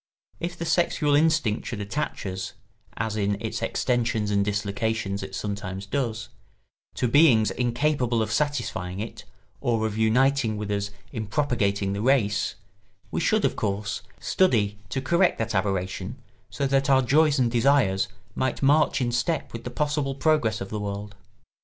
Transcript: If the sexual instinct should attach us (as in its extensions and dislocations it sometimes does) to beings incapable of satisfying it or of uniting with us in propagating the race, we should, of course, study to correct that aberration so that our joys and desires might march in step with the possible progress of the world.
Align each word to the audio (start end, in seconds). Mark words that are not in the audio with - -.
If 0.39 0.57
the 0.57 0.65
sexual 0.65 1.13
instinct 1.13 1.67
should 1.67 1.79
attach 1.79 2.25
us 2.25 2.53
(as 2.97 3.15
in 3.15 3.39
its 3.39 3.61
extensions 3.61 4.31
and 4.31 4.43
dislocations 4.43 5.21
it 5.21 5.35
sometimes 5.35 5.85
does) 5.85 6.29
to 6.95 7.07
beings 7.07 7.51
incapable 7.51 8.23
of 8.23 8.31
satisfying 8.31 8.99
it 8.99 9.25
or 9.59 9.85
of 9.85 9.99
uniting 9.99 10.57
with 10.57 10.71
us 10.71 10.89
in 11.11 11.27
propagating 11.27 11.93
the 11.93 12.01
race, 12.01 12.55
we 13.11 13.19
should, 13.21 13.45
of 13.45 13.55
course, 13.55 14.01
study 14.19 14.79
to 14.89 15.01
correct 15.03 15.37
that 15.37 15.53
aberration 15.53 16.17
so 16.49 16.65
that 16.65 16.89
our 16.89 17.03
joys 17.03 17.37
and 17.37 17.51
desires 17.51 18.07
might 18.33 18.63
march 18.63 19.01
in 19.01 19.11
step 19.11 19.53
with 19.53 19.65
the 19.65 19.69
possible 19.69 20.15
progress 20.15 20.61
of 20.61 20.69
the 20.71 20.79
world. 20.79 21.13